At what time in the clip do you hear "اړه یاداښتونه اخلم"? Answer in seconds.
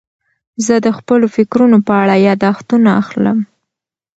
2.03-3.37